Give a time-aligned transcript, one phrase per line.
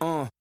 [0.00, 0.39] Uh.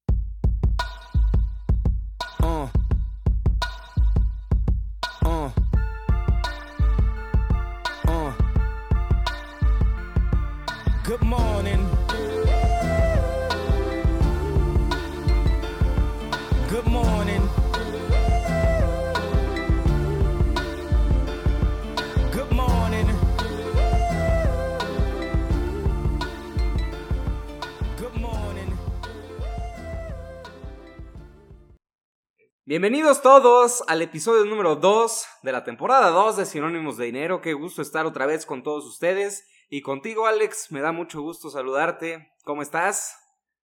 [32.81, 37.41] Bienvenidos todos al episodio número 2 de la temporada 2 de Sinónimos de Dinero.
[37.41, 39.45] Qué gusto estar otra vez con todos ustedes.
[39.69, 42.31] Y contigo, Alex, me da mucho gusto saludarte.
[42.45, 43.19] ¿Cómo estás?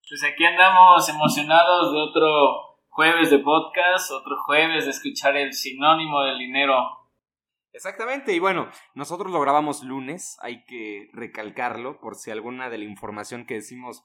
[0.06, 6.20] Pues aquí andamos emocionados de otro jueves de podcast, otro jueves de escuchar el sinónimo
[6.20, 6.74] del dinero.
[7.72, 12.84] Exactamente, y bueno, nosotros lo grabamos lunes, hay que recalcarlo por si alguna de la
[12.84, 14.04] información que decimos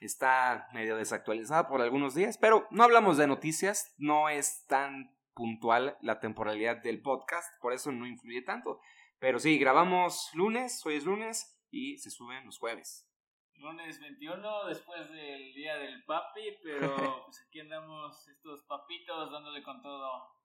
[0.00, 5.96] está medio desactualizada por algunos días, pero no hablamos de noticias, no es tan puntual
[6.00, 8.80] la temporalidad del podcast, por eso no influye tanto.
[9.18, 13.06] Pero sí, grabamos lunes, hoy es lunes y se suben los jueves.
[13.54, 19.82] Lunes 21 después del día del papi, pero pues aquí andamos estos papitos dándole con
[19.82, 20.40] todo.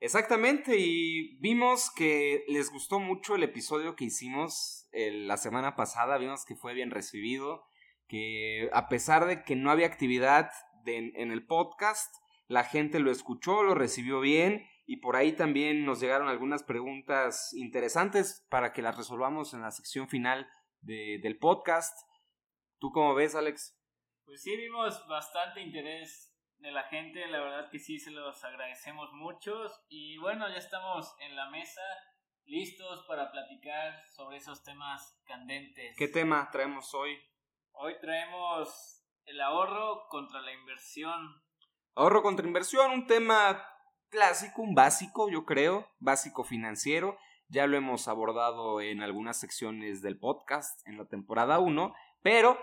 [0.00, 6.18] Exactamente, y vimos que les gustó mucho el episodio que hicimos eh, la semana pasada,
[6.18, 7.66] vimos que fue bien recibido,
[8.08, 10.50] que a pesar de que no había actividad
[10.84, 12.14] de- en el podcast,
[12.48, 17.52] la gente lo escuchó, lo recibió bien y por ahí también nos llegaron algunas preguntas
[17.54, 20.48] interesantes para que las resolvamos en la sección final
[20.80, 21.96] de- del podcast.
[22.78, 23.76] ¿Tú cómo ves, Alex?
[24.24, 29.10] Pues sí, vimos bastante interés de la gente, la verdad que sí se los agradecemos
[29.12, 31.82] muchos y bueno, ya estamos en la mesa
[32.44, 35.96] listos para platicar sobre esos temas candentes.
[35.98, 37.18] ¿Qué tema traemos hoy?
[37.78, 41.42] Hoy traemos el ahorro contra la inversión.
[41.94, 43.62] Ahorro contra inversión, un tema
[44.08, 47.18] clásico, un básico, yo creo, básico financiero.
[47.48, 52.58] Ya lo hemos abordado en algunas secciones del podcast en la temporada 1, pero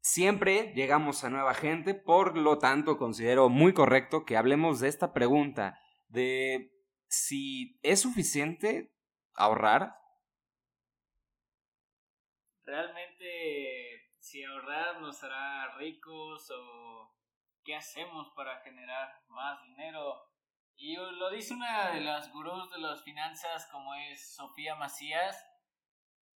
[0.00, 5.12] siempre llegamos a nueva gente, por lo tanto considero muy correcto que hablemos de esta
[5.12, 5.78] pregunta,
[6.08, 6.72] de
[7.06, 8.92] si es suficiente
[9.34, 9.94] ahorrar.
[12.64, 13.81] ¿Realmente
[14.32, 17.14] si ahorrar nos hará ricos o
[17.64, 20.26] qué hacemos para generar más dinero?
[20.74, 25.36] Y lo dice una de las gurús de las finanzas como es Sofía Macías,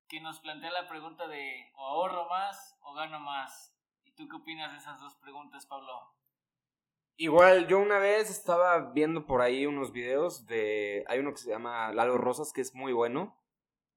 [0.09, 3.75] que nos plantea la pregunta de o ahorro más o gano más.
[4.05, 6.15] ¿Y tú qué opinas de esas dos preguntas, Pablo?
[7.17, 11.03] Igual, yo una vez estaba viendo por ahí unos videos de...
[11.09, 13.43] Hay uno que se llama Lalo Rosas, que es muy bueno.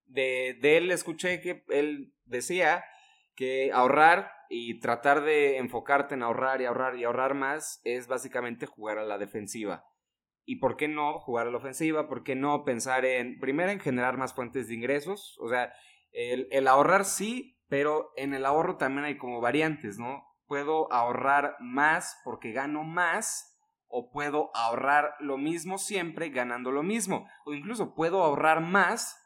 [0.06, 2.86] De, de él escuché que él decía
[3.40, 8.66] que ahorrar y tratar de enfocarte en ahorrar y ahorrar y ahorrar más es básicamente
[8.66, 9.86] jugar a la defensiva.
[10.44, 12.10] ¿Y por qué no jugar a la ofensiva?
[12.10, 15.38] ¿Por qué no pensar en, primero, en generar más fuentes de ingresos?
[15.40, 15.72] O sea,
[16.12, 20.22] el, el ahorrar sí, pero en el ahorro también hay como variantes, ¿no?
[20.46, 23.58] Puedo ahorrar más porque gano más
[23.88, 29.18] o puedo ahorrar lo mismo siempre ganando lo mismo o incluso puedo ahorrar más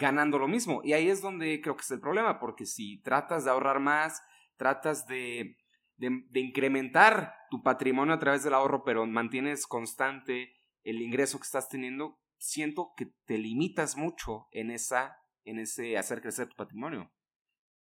[0.00, 3.44] ganando lo mismo y ahí es donde creo que es el problema porque si tratas
[3.44, 4.24] de ahorrar más
[4.56, 5.56] tratas de,
[5.96, 11.68] de, incrementar tu patrimonio a través del ahorro pero mantienes constante el ingreso que estás
[11.68, 17.12] teniendo siento que te limitas mucho en esa en ese hacer crecer tu patrimonio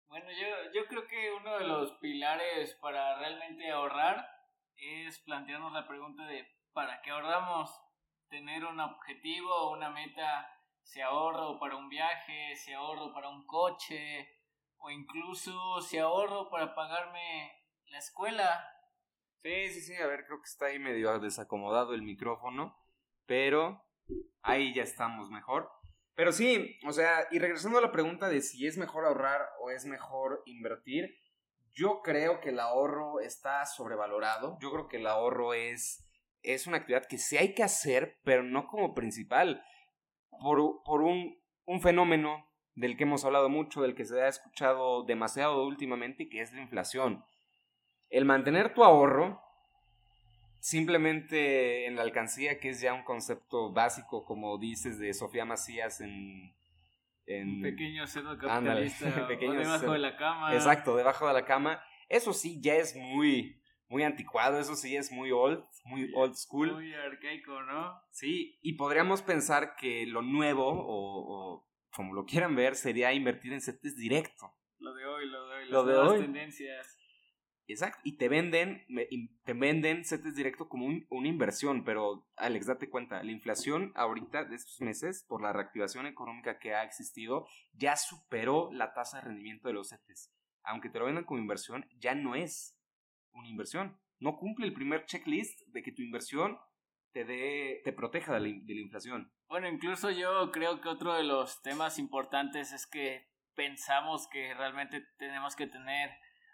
[0.08, 4.28] Bueno, yo, yo creo que uno de los pilares para realmente ahorrar
[4.76, 7.72] es plantearnos la pregunta de ¿para qué ahorramos?
[8.30, 10.50] Tener un objetivo, una meta,
[10.84, 14.28] si ahorro para un viaje, si ahorro para un coche,
[14.78, 17.52] o incluso si ahorro para pagarme
[17.88, 18.68] la escuela.
[19.42, 22.78] Sí, sí, sí, a ver, creo que está ahí medio desacomodado el micrófono,
[23.26, 23.84] pero
[24.42, 25.70] ahí ya estamos mejor.
[26.16, 29.72] Pero sí, o sea, y regresando a la pregunta de si es mejor ahorrar o
[29.72, 31.18] es mejor invertir,
[31.74, 34.58] yo creo que el ahorro está sobrevalorado.
[34.62, 36.08] Yo creo que el ahorro es,
[36.44, 39.64] es una actividad que sí hay que hacer, pero no como principal.
[40.44, 42.46] Por, por un, un fenómeno
[42.76, 46.62] del que hemos hablado mucho, del que se ha escuchado demasiado últimamente, que es la
[46.62, 47.24] inflación.
[48.10, 49.42] El mantener tu ahorro
[50.60, 56.00] simplemente en la alcancía, que es ya un concepto básico, como dices, de Sofía Macías
[56.00, 56.54] en...
[57.26, 59.94] en pequeño cerdo Ándale, capitalista o pequeño debajo cerdo.
[59.94, 60.54] de la cama.
[60.54, 61.84] Exacto, debajo de la cama.
[62.08, 63.62] Eso sí, ya es muy,
[63.94, 66.74] muy anticuado, eso sí es muy old, muy old school.
[66.74, 68.02] Muy arcaico, ¿no?
[68.10, 73.54] Sí, y podríamos pensar que lo nuevo, o, o como lo quieran ver, sería invertir
[73.54, 74.52] en CETES directo.
[74.80, 76.20] Lo de hoy, lo de hoy, las Lo de hoy.
[76.22, 76.98] tendencias.
[77.68, 78.84] Exacto, y te venden,
[79.46, 84.44] te venden CETES directo como un- una inversión, pero Alex, date cuenta, la inflación ahorita
[84.46, 89.26] de estos meses, por la reactivación económica que ha existido, ya superó la tasa de
[89.28, 90.34] rendimiento de los CETES.
[90.64, 92.76] Aunque te lo vendan como inversión, ya no es
[93.34, 93.98] una inversión.
[94.20, 96.58] No cumple el primer checklist de que tu inversión
[97.12, 99.32] te dé, te proteja de la, de la inflación.
[99.48, 105.06] Bueno, incluso yo creo que otro de los temas importantes es que pensamos que realmente
[105.18, 106.12] tenemos que tener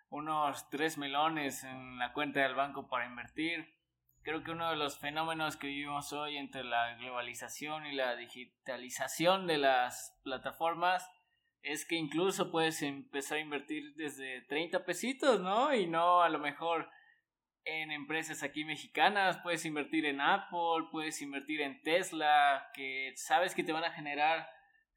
[0.10, 3.74] unos tres melones en la cuenta del banco para invertir.
[4.22, 9.48] Creo que uno de los fenómenos que vivimos hoy entre la globalización y la digitalización
[9.48, 11.10] de las plataformas
[11.62, 15.74] es que incluso puedes empezar a invertir desde 30 pesitos, ¿no?
[15.74, 16.90] Y no a lo mejor
[17.66, 23.64] en empresas aquí mexicanas, puedes invertir en Apple, puedes invertir en Tesla, que sabes que
[23.64, 24.48] te van a generar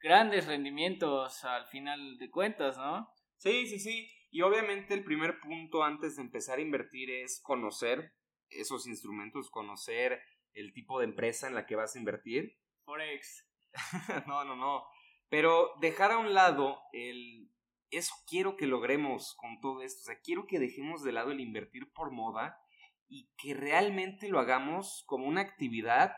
[0.00, 3.08] grandes rendimientos al final de cuentas, ¿no?
[3.36, 4.08] Sí, sí, sí.
[4.30, 8.14] Y obviamente el primer punto antes de empezar a invertir es conocer
[8.48, 10.20] esos instrumentos, conocer
[10.54, 12.58] el tipo de empresa en la que vas a invertir.
[12.84, 13.46] Forex.
[14.26, 14.84] no, no, no.
[15.32, 17.50] Pero dejar a un lado el...
[17.90, 20.02] Eso quiero que logremos con todo esto.
[20.02, 22.60] O sea, quiero que dejemos de lado el invertir por moda
[23.08, 26.14] y que realmente lo hagamos como una actividad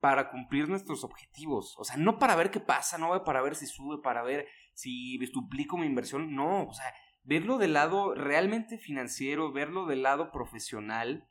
[0.00, 1.76] para cumplir nuestros objetivos.
[1.78, 5.16] O sea, no para ver qué pasa, no para ver si sube, para ver si
[5.32, 6.34] duplico mi inversión.
[6.34, 6.92] No, o sea,
[7.22, 11.26] verlo del lado realmente financiero, verlo del lado profesional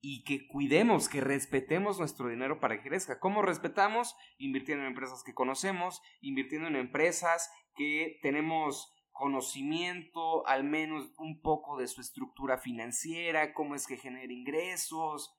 [0.00, 3.18] y que cuidemos, que respetemos nuestro dinero para que crezca.
[3.18, 4.16] ¿Cómo respetamos?
[4.38, 11.78] Invirtiendo en empresas que conocemos, invirtiendo en empresas que tenemos conocimiento, al menos un poco
[11.78, 15.34] de su estructura financiera, cómo es que genera ingresos.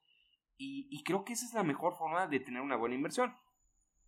[0.59, 3.38] Y, creo que esa es la mejor forma de tener una buena inversión.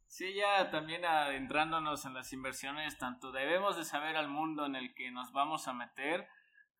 [0.07, 4.95] Sí, ya también adentrándonos en las inversiones, tanto debemos de saber al mundo en el
[4.95, 6.27] que nos vamos a meter,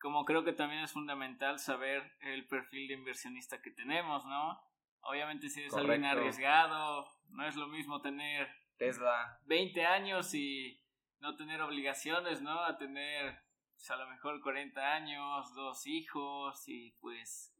[0.00, 4.60] como creo que también es fundamental saber el perfil de inversionista que tenemos, ¿no?
[5.02, 6.20] Obviamente si eres alguien Correcto.
[6.20, 9.38] arriesgado, no es lo mismo tener Tesla.
[9.46, 10.82] 20 años y
[11.20, 12.60] no tener obligaciones, ¿no?
[12.64, 13.38] A tener
[13.74, 17.54] pues, a lo mejor 40 años, dos hijos y pues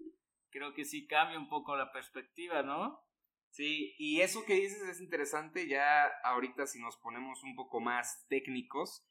[0.51, 3.03] creo que sí cambia un poco la perspectiva, ¿no?
[3.51, 8.27] Sí, y eso que dices es interesante, ya ahorita si nos ponemos un poco más
[8.29, 9.05] técnicos,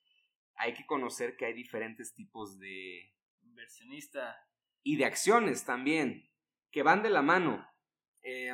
[0.55, 3.13] hay que conocer que hay diferentes tipos de...
[3.59, 4.37] Inversionista.
[4.83, 6.31] y de acciones también,
[6.71, 7.67] que van de la mano.
[8.23, 8.53] Eh,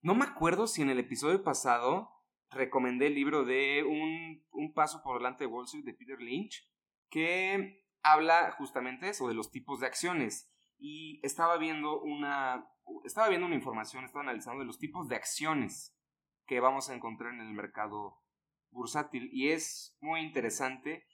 [0.00, 2.08] no me acuerdo si en el episodio pasado
[2.50, 6.64] recomendé el libro de un, un paso por delante de Wall Street de Peter Lynch,
[7.10, 10.52] que habla justamente eso, de los tipos de acciones.
[10.78, 12.70] Y estaba viendo una,
[13.04, 15.98] estaba viendo una información, estaba analizando de los tipos de acciones
[16.46, 18.22] que vamos a encontrar en el mercado
[18.70, 19.28] bursátil.
[19.32, 21.04] Y es muy interesante.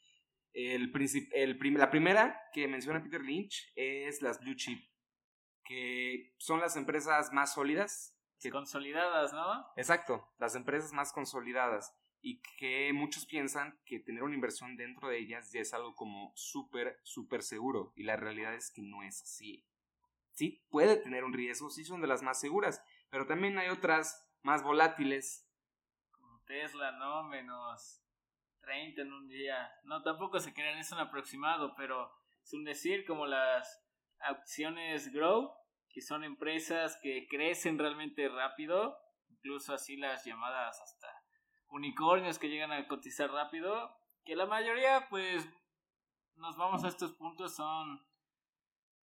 [0.52, 4.84] El, princip- el prim- la primera que menciona Peter Lynch es las blue chip,
[5.64, 8.16] que son las empresas más sólidas.
[8.38, 9.66] que- Consolidadas, ¿no?
[9.76, 15.18] exacto, las empresas más consolidadas y que muchos piensan que tener una inversión dentro de
[15.18, 19.22] ellas ya es algo como súper, súper seguro y la realidad es que no es
[19.22, 19.64] así.
[20.32, 24.26] Sí, puede tener un riesgo, sí son de las más seguras, pero también hay otras
[24.42, 25.46] más volátiles.
[26.10, 27.22] Como Tesla, ¿no?
[27.24, 28.01] Menos
[28.62, 29.70] 30 en un día.
[29.84, 32.10] No, tampoco se crean, es un aproximado, pero
[32.42, 33.84] es un decir como las
[34.20, 35.52] acciones Grow,
[35.90, 38.96] que son empresas que crecen realmente rápido,
[39.28, 41.08] incluso así las llamadas hasta
[41.68, 45.48] unicornios que llegan a cotizar rápido, que la mayoría pues
[46.36, 48.00] nos vamos a estos puntos son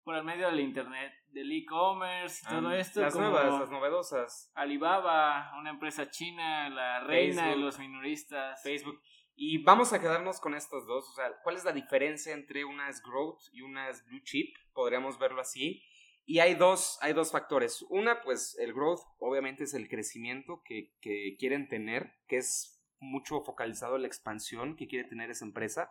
[0.04, 3.00] por el medio del internet, del e-commerce y todo esto.
[3.00, 4.52] Ah, las como nuevas, las novedosas.
[4.56, 8.62] Alibaba, una empresa china, la reina de los minoristas.
[8.64, 9.00] Facebook.
[9.42, 11.10] Y vamos a quedarnos con estas dos.
[11.10, 14.54] O sea, ¿cuál es la diferencia entre una es growth y una es blue chip?
[14.74, 15.82] Podríamos verlo así.
[16.26, 17.84] Y hay dos, hay dos factores.
[17.84, 23.40] Una, pues el growth, obviamente, es el crecimiento que, que quieren tener, que es mucho
[23.40, 25.90] focalizado en la expansión que quiere tener esa empresa,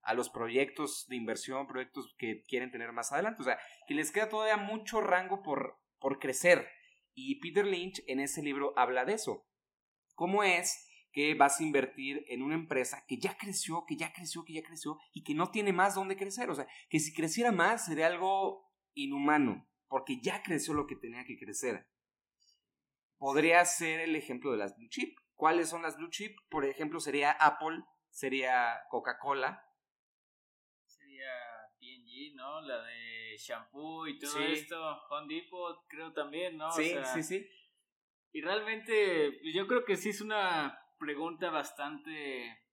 [0.00, 3.42] a los proyectos de inversión, proyectos que quieren tener más adelante.
[3.42, 6.66] O sea, que les queda todavía mucho rango por, por crecer.
[7.12, 9.46] Y Peter Lynch en ese libro habla de eso.
[10.14, 10.85] ¿Cómo es
[11.16, 14.62] que vas a invertir en una empresa que ya creció, que ya creció, que ya
[14.62, 16.50] creció y que no tiene más donde crecer?
[16.50, 21.24] O sea, que si creciera más sería algo inhumano, porque ya creció lo que tenía
[21.24, 21.88] que crecer.
[23.16, 25.16] Podría ser el ejemplo de las blue chip.
[25.34, 26.36] ¿Cuáles son las blue chip?
[26.50, 29.64] Por ejemplo, sería Apple, sería Coca-Cola.
[30.84, 31.32] Sería
[31.80, 32.60] P&G, ¿no?
[32.60, 34.52] La de shampoo y todo Sí.
[34.52, 34.98] esto.
[35.08, 36.68] Home Depot, creo también, ¿no?
[36.68, 37.48] O sí, sea, sí, sí.
[38.32, 42.66] Y realmente, pues, yo creo que sí es una pregunta bastante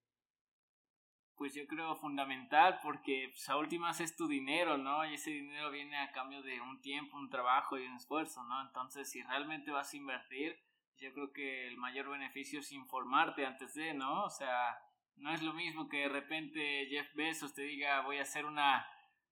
[1.35, 5.05] pues yo creo fundamental porque pues, a últimas es tu dinero, ¿no?
[5.05, 8.61] Y ese dinero viene a cambio de un tiempo, un trabajo y un esfuerzo, ¿no?
[8.61, 10.57] Entonces, si realmente vas a invertir,
[10.97, 14.23] yo creo que el mayor beneficio es informarte antes de, ¿no?
[14.23, 14.77] O sea,
[15.15, 18.87] no es lo mismo que de repente Jeff Bezos te diga voy a hacer una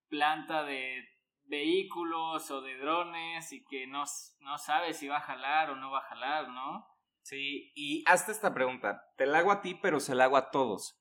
[0.08, 1.08] planta de
[1.44, 4.04] vehículos o de drones y que no,
[4.40, 6.86] no sabes si va a jalar o no va a jalar, ¿no?
[7.22, 9.12] Sí, y hazte esta pregunta.
[9.16, 11.00] Te la hago a ti, pero se la hago a todos.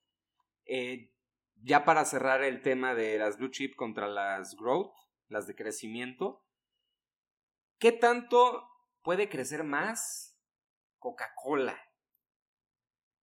[0.65, 1.11] Eh,
[1.63, 4.93] ya para cerrar el tema de las blue chip contra las growth,
[5.27, 6.45] las de crecimiento,
[7.79, 8.67] ¿qué tanto
[9.01, 10.37] puede crecer más
[10.99, 11.79] Coca-Cola?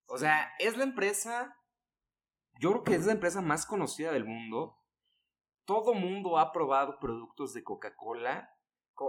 [0.07, 1.57] O sea, es la empresa,
[2.61, 4.83] yo creo que es la empresa más conocida del mundo.
[5.65, 8.51] Todo mundo ha probado productos de Coca-Cola.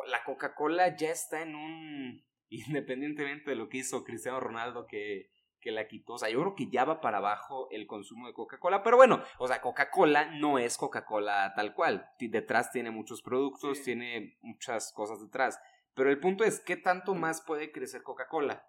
[0.08, 5.30] La Coca-Cola ya está en un, independientemente de lo que hizo Cristiano Ronaldo, que
[5.60, 6.14] que la quitó.
[6.14, 8.84] O sea, yo creo que ya va para abajo el consumo de Coca-Cola.
[8.84, 12.10] Pero bueno, o sea, Coca-Cola no es Coca-Cola tal cual.
[12.20, 15.60] Detrás tiene muchos productos, tiene muchas cosas detrás.
[15.94, 18.66] Pero el punto es, ¿qué tanto más puede crecer Coca-Cola?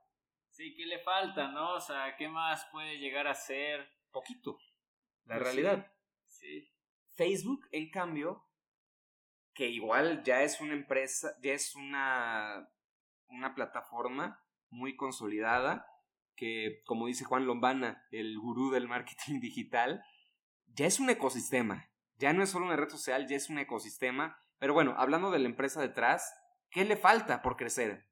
[0.48, 1.74] Sí, ¿qué le falta, no?
[1.74, 3.88] O sea, ¿qué más puede llegar a ser?
[4.10, 4.58] Poquito.
[5.24, 5.92] La pues realidad.
[6.26, 6.72] Sí.
[7.14, 8.46] Facebook, en cambio,
[9.54, 12.68] que igual ya es una empresa, ya es una,
[13.30, 15.86] una plataforma muy consolidada
[16.36, 20.02] que, como dice Juan Lombana, el gurú del marketing digital,
[20.66, 21.90] ya es un ecosistema.
[22.16, 24.38] Ya no es solo una red social, ya es un ecosistema.
[24.58, 26.34] Pero bueno, hablando de la empresa detrás,
[26.70, 28.06] ¿qué le falta por crecer?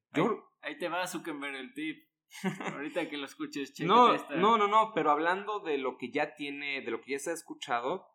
[0.62, 2.08] Ahí, te va Zuckerberg el tip.
[2.74, 6.82] Ahorita que lo escuches, no, no, no, no, pero hablando de lo que ya tiene,
[6.82, 8.06] de lo que ya se ha escuchado,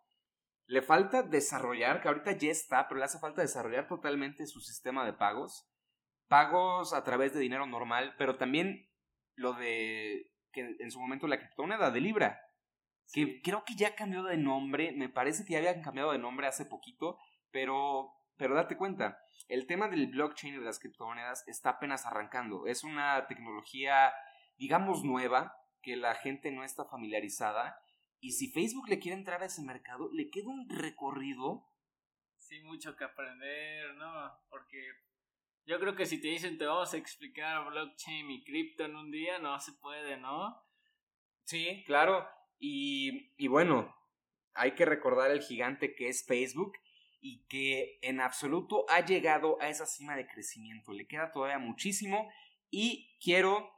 [0.67, 5.03] le falta desarrollar, que ahorita ya está, pero le hace falta desarrollar totalmente su sistema
[5.05, 5.67] de pagos.
[6.27, 8.89] Pagos a través de dinero normal, pero también
[9.35, 12.39] lo de que en su momento la criptomoneda de Libra,
[13.11, 16.47] que creo que ya cambió de nombre, me parece que ya habían cambiado de nombre
[16.47, 17.17] hace poquito,
[17.51, 22.65] pero, pero date cuenta, el tema del blockchain y de las criptomonedas está apenas arrancando,
[22.67, 24.13] es una tecnología,
[24.57, 27.77] digamos, nueva, que la gente no está familiarizada,
[28.19, 31.67] y si Facebook le quiere entrar a ese mercado, le queda un recorrido.
[32.37, 34.31] Sí, mucho que aprender, ¿no?
[34.49, 34.79] Porque
[35.65, 39.11] yo creo que si te dicen te vamos a explicar blockchain y cripto en un
[39.11, 40.61] día, no se puede, ¿no?
[41.45, 42.27] Sí, claro.
[42.59, 43.93] Y, y bueno,
[44.53, 46.73] hay que recordar el gigante que es Facebook
[47.19, 50.91] y que en absoluto ha llegado a esa cima de crecimiento.
[50.91, 52.29] Le queda todavía muchísimo
[52.69, 53.71] y quiero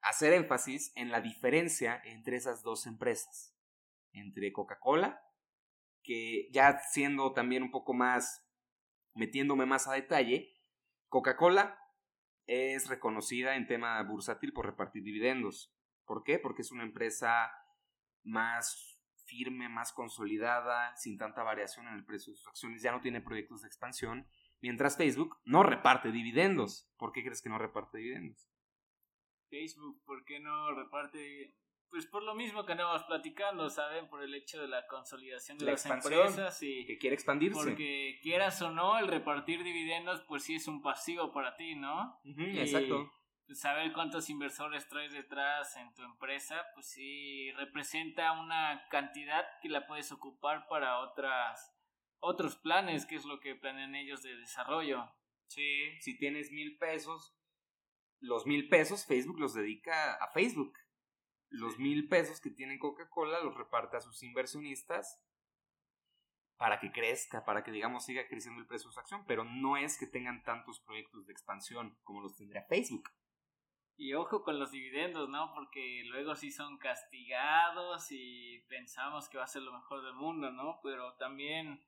[0.00, 3.54] hacer énfasis en la diferencia entre esas dos empresas.
[4.12, 5.20] Entre Coca-Cola,
[6.02, 8.46] que ya siendo también un poco más,
[9.14, 10.54] metiéndome más a detalle,
[11.08, 11.78] Coca-Cola
[12.46, 15.72] es reconocida en tema bursátil por repartir dividendos.
[16.04, 16.38] ¿Por qué?
[16.38, 17.50] Porque es una empresa
[18.22, 18.98] más
[19.28, 23.20] firme, más consolidada, sin tanta variación en el precio de sus acciones, ya no tiene
[23.20, 24.26] proyectos de expansión,
[24.60, 26.90] mientras Facebook no reparte dividendos.
[26.96, 28.50] ¿Por qué crees que no reparte dividendos?
[29.50, 31.54] Facebook, ¿por qué no reparte
[31.90, 34.08] pues por lo mismo que andamos platicando, ¿saben?
[34.08, 37.58] Por el hecho de la consolidación de las empresas y que quiere expandirse.
[37.58, 42.20] Porque quieras o no, el repartir dividendos pues sí es un pasivo para ti, ¿no?
[42.24, 43.10] exacto.
[43.46, 49.70] Pues, saber cuántos inversores traes detrás en tu empresa, pues sí representa una cantidad que
[49.70, 51.74] la puedes ocupar para otras
[52.20, 55.10] otros planes, que es lo que planean ellos de desarrollo.
[55.46, 57.34] Sí, si tienes mil pesos,
[58.20, 60.74] los mil pesos Facebook los dedica a Facebook
[61.50, 65.22] los mil pesos que tiene Coca-Cola los reparte a sus inversionistas
[66.56, 69.76] para que crezca, para que digamos siga creciendo el precio de su acción, pero no
[69.76, 73.08] es que tengan tantos proyectos de expansión como los tendría Facebook.
[73.96, 75.52] Y ojo con los dividendos, ¿no?
[75.54, 80.50] Porque luego sí son castigados y pensamos que va a ser lo mejor del mundo,
[80.52, 80.80] ¿no?
[80.82, 81.84] Pero también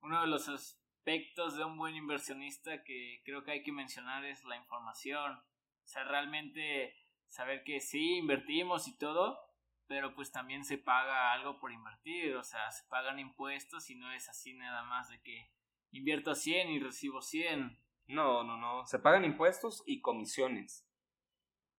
[0.00, 4.42] uno de los aspectos de un buen inversionista que creo que hay que mencionar es
[4.44, 5.32] la información.
[5.32, 6.94] O sea, realmente
[7.30, 9.38] saber que sí, invertimos y todo,
[9.86, 14.12] pero pues también se paga algo por invertir, o sea, se pagan impuestos y no
[14.12, 15.50] es así nada más de que
[15.92, 17.78] invierto 100 y recibo 100.
[18.08, 20.86] No, no, no, se pagan impuestos y comisiones.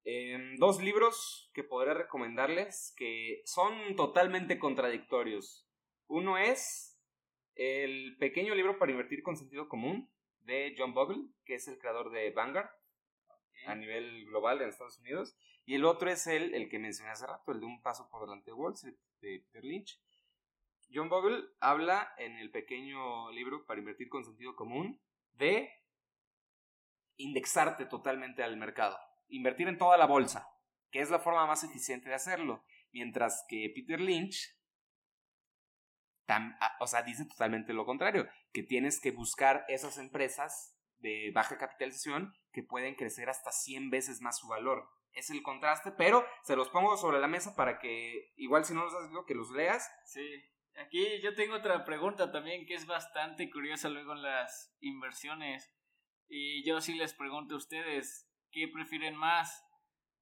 [0.04, 5.68] Em, dos libros que podré recomendarles que son totalmente contradictorios.
[6.08, 7.00] Uno es
[7.56, 12.12] el pequeño libro para invertir con sentido común de John Bogle, que es el creador
[12.12, 12.70] de Vanguard
[13.68, 15.36] a nivel global en Estados Unidos.
[15.66, 18.22] Y el otro es el, el que mencioné hace rato, el de Un Paso por
[18.22, 20.02] Delante de Wall Street, de Peter Lynch.
[20.94, 25.02] John Bogle habla en el pequeño libro para invertir con sentido común
[25.34, 25.72] de
[27.16, 30.48] indexarte totalmente al mercado, invertir en toda la bolsa,
[30.90, 34.58] que es la forma más eficiente de hacerlo, mientras que Peter Lynch
[36.28, 41.58] tam- o sea, dice totalmente lo contrario, que tienes que buscar esas empresas de baja
[41.58, 44.88] capitalización que pueden crecer hasta 100 veces más su valor.
[45.14, 48.86] Es el contraste, pero se los pongo sobre la mesa para que, igual si no
[48.86, 49.90] los has leído, que los leas.
[50.06, 50.44] Sí.
[50.78, 55.70] Aquí yo tengo otra pregunta también que es bastante curiosa luego en las inversiones.
[56.30, 59.66] Y yo sí les pregunto a ustedes, ¿qué prefieren más?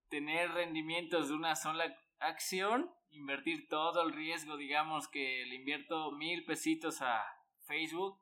[0.09, 2.91] ¿Tener rendimientos de una sola acción?
[3.11, 7.23] ¿Invertir todo el riesgo, digamos que le invierto mil pesitos a
[7.67, 8.19] Facebook?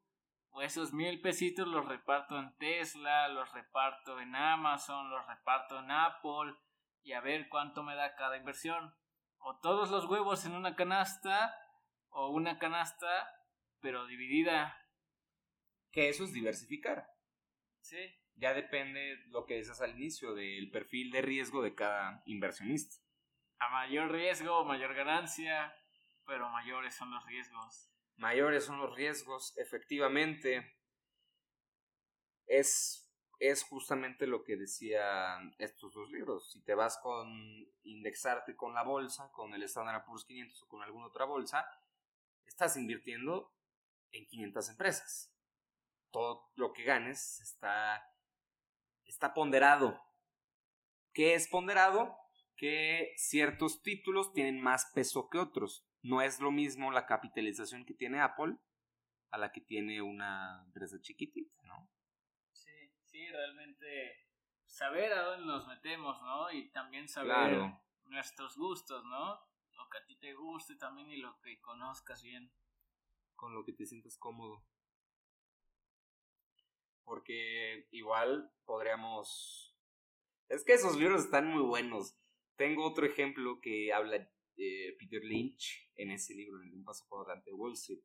[0.58, 5.92] O esos mil pesitos los reparto en Tesla, los reparto en Amazon, los reparto en
[5.92, 6.56] Apple
[7.04, 8.92] y a ver cuánto me da cada inversión.
[9.38, 11.56] O todos los huevos en una canasta
[12.10, 13.30] o una canasta
[13.82, 14.76] pero dividida.
[15.92, 17.08] Que eso es diversificar.
[17.82, 18.20] Sí.
[18.34, 22.96] Ya depende lo que dices al inicio del perfil de riesgo de cada inversionista.
[23.60, 25.72] A mayor riesgo, mayor ganancia,
[26.26, 27.92] pero mayores son los riesgos.
[28.18, 30.76] Mayores son los riesgos, efectivamente,
[32.46, 33.10] es,
[33.40, 36.52] es justamente lo que decían estos dos libros.
[36.52, 37.28] Si te vas con
[37.84, 41.66] indexarte con la bolsa, con el Standard Poor's 500 o con alguna otra bolsa,
[42.46, 43.54] estás invirtiendo
[44.12, 45.34] en 500 empresas.
[46.12, 48.04] Todo lo que ganes está,
[49.06, 50.02] está ponderado.
[51.14, 52.18] ¿Qué es ponderado?
[52.56, 57.94] Que ciertos títulos tienen más peso que otros no es lo mismo la capitalización que
[57.94, 58.58] tiene Apple
[59.32, 61.90] a la que tiene una empresa chiquitita, ¿no?
[62.54, 64.28] Sí, sí, realmente
[64.66, 66.52] saber a dónde nos metemos, ¿no?
[66.52, 67.82] Y también saber Claro.
[68.06, 69.40] nuestros gustos, ¿no?
[69.72, 72.52] Lo que a ti te guste también y lo que conozcas bien.
[73.36, 74.66] Con lo que te sientas cómodo.
[77.04, 79.76] Porque igual podríamos...
[80.50, 82.18] Es que esos libros están muy buenos.
[82.56, 87.26] Tengo otro ejemplo que habla eh, Peter Lynch en ese libro, en Un paso por
[87.26, 88.00] delante de Wall Street.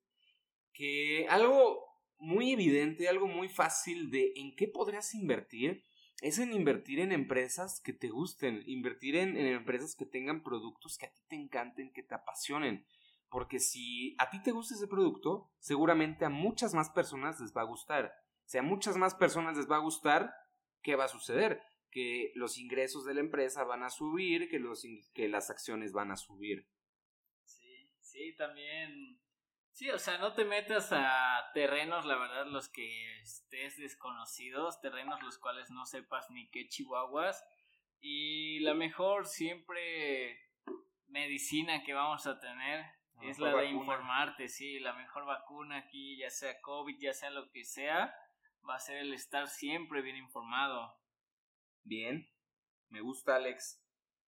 [0.73, 1.85] Que algo
[2.19, 5.85] muy evidente, algo muy fácil de en qué podrías invertir,
[6.21, 10.97] es en invertir en empresas que te gusten, invertir en, en empresas que tengan productos
[10.97, 12.87] que a ti te encanten, que te apasionen.
[13.29, 17.63] Porque si a ti te gusta ese producto, seguramente a muchas más personas les va
[17.63, 18.13] a gustar.
[18.45, 20.33] Si a muchas más personas les va a gustar,
[20.83, 21.63] ¿qué va a suceder?
[21.93, 26.11] Que los ingresos de la empresa van a subir, que, los, que las acciones van
[26.11, 26.67] a subir.
[27.45, 29.21] Sí, sí, también.
[29.71, 35.23] Sí, o sea, no te metas a terrenos, la verdad, los que estés desconocidos, terrenos
[35.23, 37.45] los cuales no sepas ni qué chihuahuas.
[38.01, 40.51] Y la mejor siempre
[41.07, 43.71] medicina que vamos a tener La es la de vacuna.
[43.71, 48.15] informarte, sí, la mejor vacuna aquí, ya sea COVID, ya sea lo que sea,
[48.69, 50.99] va a ser el estar siempre bien informado.
[51.85, 52.29] Bien,
[52.89, 53.83] me gusta Alex.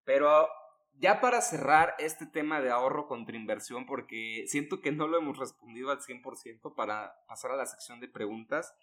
[0.04, 0.50] Pero
[0.94, 5.38] ya para cerrar este tema de ahorro contra inversión, porque siento que no lo hemos
[5.38, 8.76] respondido al 100% para pasar a la sección de preguntas.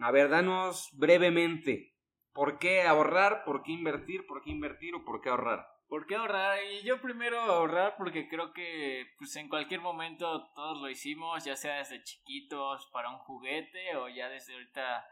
[0.00, 1.94] A ver, danos brevemente,
[2.32, 3.44] ¿por qué ahorrar?
[3.44, 4.26] ¿Por qué invertir?
[4.26, 5.66] ¿Por qué invertir o por qué ahorrar?
[5.86, 6.58] ¿Por qué ahorrar?
[6.64, 11.56] Y yo primero ahorrar porque creo que pues en cualquier momento todos lo hicimos, ya
[11.56, 15.06] sea desde chiquitos para un juguete o ya desde ahorita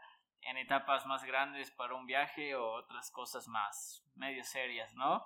[0.47, 5.25] en etapas más grandes para un viaje o otras cosas más medio serias, ¿no?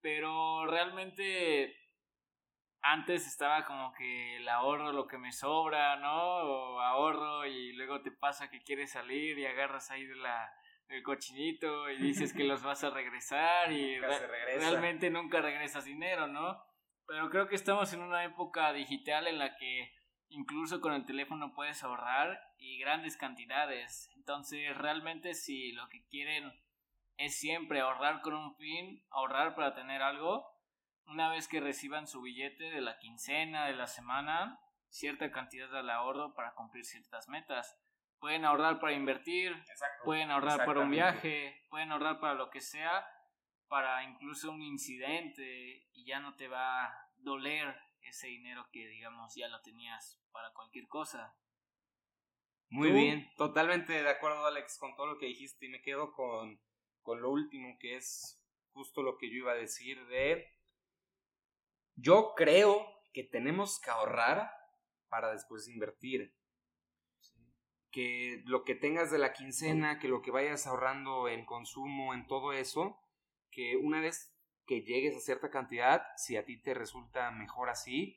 [0.00, 1.76] Pero realmente
[2.80, 6.12] antes estaba como que el ahorro lo que me sobra, ¿no?
[6.20, 10.52] O ahorro y luego te pasa que quieres salir y agarras ahí de la
[10.88, 14.58] el cochinito y dices que los vas a regresar y Nunca re- se regresa.
[14.70, 16.62] realmente nunca regresas dinero, ¿no?
[17.06, 19.90] Pero creo que estamos en una época digital en la que
[20.28, 24.10] incluso con el teléfono puedes ahorrar y grandes cantidades.
[24.22, 26.52] Entonces, realmente si lo que quieren
[27.16, 30.46] es siempre ahorrar con un fin, ahorrar para tener algo,
[31.06, 35.90] una vez que reciban su billete de la quincena, de la semana, cierta cantidad al
[35.90, 37.76] ahorro para cumplir ciertas metas.
[38.20, 40.04] Pueden ahorrar para invertir, Exacto.
[40.04, 43.04] pueden ahorrar para un viaje, pueden ahorrar para lo que sea,
[43.66, 49.34] para incluso un incidente y ya no te va a doler ese dinero que digamos
[49.34, 51.34] ya lo tenías para cualquier cosa.
[52.72, 52.94] Muy ¿Tú?
[52.94, 56.58] bien, totalmente de acuerdo Alex con todo lo que dijiste y me quedo con,
[57.02, 60.48] con lo último que es justo lo que yo iba a decir de...
[61.96, 64.50] Yo creo que tenemos que ahorrar
[65.10, 66.34] para después invertir.
[67.90, 72.26] Que lo que tengas de la quincena, que lo que vayas ahorrando en consumo, en
[72.26, 72.98] todo eso,
[73.50, 74.34] que una vez
[74.66, 78.16] que llegues a cierta cantidad, si a ti te resulta mejor así,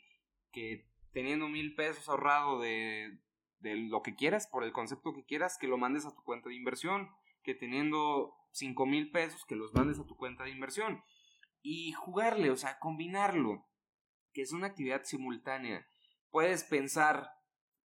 [0.54, 3.20] que teniendo mil pesos ahorrado de,
[3.60, 6.50] de lo que quieras, por el concepto que quieras, que lo mandes a tu cuenta
[6.50, 7.10] de inversión,
[7.44, 11.04] que teniendo cinco mil pesos, que los mandes a tu cuenta de inversión.
[11.62, 13.65] Y jugarle, o sea, combinarlo,
[14.34, 15.88] que es una actividad simultánea.
[16.30, 17.32] puedes pensar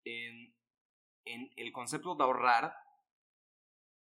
[0.04, 0.54] en,
[1.24, 2.74] en el concepto de ahorrar,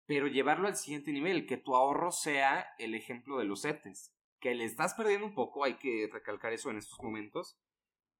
[0.07, 4.55] pero llevarlo al siguiente nivel, que tu ahorro sea el ejemplo de los CETES, que
[4.55, 7.59] le estás perdiendo un poco, hay que recalcar eso en estos momentos,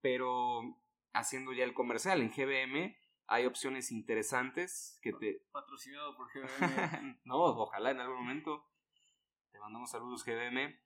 [0.01, 0.79] pero
[1.13, 2.97] haciendo ya el comercial en GBM
[3.33, 5.43] hay opciones interesantes que te...
[5.53, 7.19] Patrocinado por GBM.
[7.25, 8.69] no, ojalá en algún momento.
[9.51, 10.79] Te mandamos saludos GBM.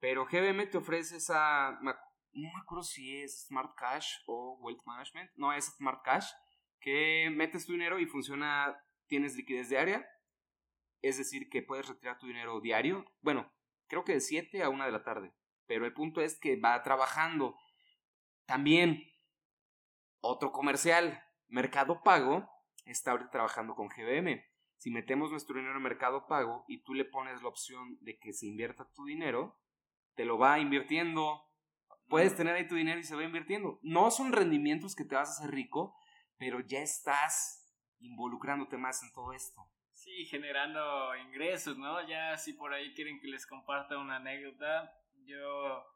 [0.00, 1.78] Pero GBM te ofrece esa...
[1.80, 5.30] No me acuerdo si es Smart Cash o Wealth Management.
[5.36, 6.26] No, es Smart Cash.
[6.80, 8.76] Que metes tu dinero y funciona...
[9.06, 10.04] Tienes liquidez diaria.
[11.00, 13.04] Es decir, que puedes retirar tu dinero diario.
[13.20, 13.52] Bueno,
[13.86, 15.32] creo que de 7 a 1 de la tarde.
[15.66, 17.56] Pero el punto es que va trabajando.
[18.46, 19.00] También,
[20.20, 21.22] otro comercial.
[21.54, 22.50] Mercado Pago
[22.84, 24.44] está ahorita trabajando con GBM.
[24.76, 28.32] Si metemos nuestro dinero en Mercado Pago y tú le pones la opción de que
[28.32, 29.56] se invierta tu dinero,
[30.16, 31.44] te lo va invirtiendo.
[32.08, 33.78] Puedes tener ahí tu dinero y se va invirtiendo.
[33.82, 35.96] No son rendimientos que te vas a hacer rico,
[36.38, 39.62] pero ya estás involucrándote más en todo esto.
[39.92, 42.04] Sí, generando ingresos, ¿no?
[42.08, 44.92] Ya si por ahí quieren que les comparta una anécdota,
[45.24, 45.86] yo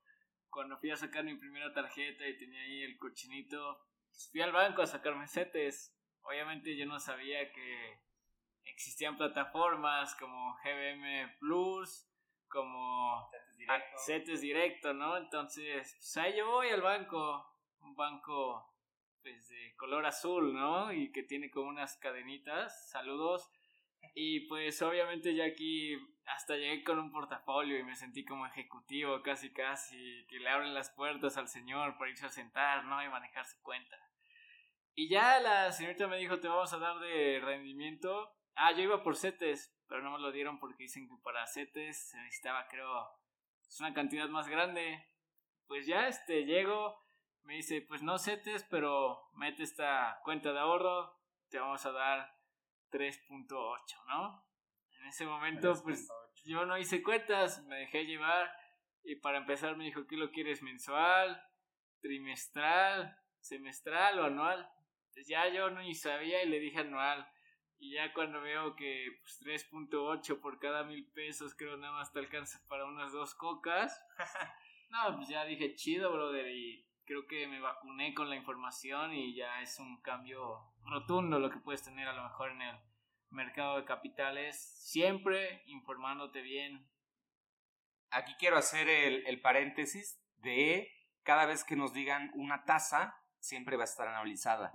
[0.51, 3.88] cuando fui a sacar mi primera tarjeta y tenía ahí el cochinito,
[4.19, 5.97] pues, fui al banco a sacar mesetes.
[6.23, 8.01] Obviamente yo no sabía que
[8.65, 12.05] existían plataformas como GBM Plus,
[12.49, 13.31] como
[14.05, 15.17] CETES directo, ¿no?
[15.17, 17.47] Entonces, pues ahí yo voy al banco,
[17.79, 18.75] un banco
[19.23, 20.93] pues de color azul, ¿no?
[20.93, 23.49] Y que tiene como unas cadenitas, saludos.
[24.17, 29.23] Y pues obviamente ya aquí hasta llegué con un portafolio y me sentí como ejecutivo
[29.23, 33.01] casi casi, que le abren las puertas al señor para irse a sentar, ¿no?
[33.01, 33.97] Y manejar su cuenta.
[35.01, 38.35] Y ya la señorita me dijo, te vamos a dar de rendimiento.
[38.57, 42.09] Ah, yo iba por CETES, pero no me lo dieron porque dicen que para CETES
[42.09, 43.09] se necesitaba, creo,
[43.65, 45.07] es una cantidad más grande.
[45.69, 47.01] Pues ya, este, llego,
[47.45, 51.17] me dice, pues no CETES, pero mete esta cuenta de ahorro,
[51.49, 52.35] te vamos a dar
[52.91, 54.45] 3.8, ¿no?
[54.99, 56.09] En ese momento, pues
[56.45, 58.51] yo no hice cuentas, me dejé llevar
[59.05, 61.41] y para empezar me dijo, ¿qué lo quieres mensual,
[62.01, 64.69] trimestral, semestral o anual?
[65.27, 67.27] Ya yo no ni sabía y le dije anual.
[67.81, 72.19] Y ya cuando veo que pues, 3.8 por cada mil pesos creo nada más te
[72.19, 74.01] alcanza para unas dos cocas.
[74.91, 76.49] no, pues ya dije chido, brother.
[76.49, 81.51] Y creo que me vacuné con la información y ya es un cambio rotundo lo
[81.51, 82.77] que puedes tener a lo mejor en el
[83.31, 84.57] mercado de capitales.
[84.83, 86.89] Siempre informándote bien.
[88.11, 90.91] Aquí quiero hacer el, el paréntesis de
[91.23, 94.73] cada vez que nos digan una tasa, siempre va a estar analizada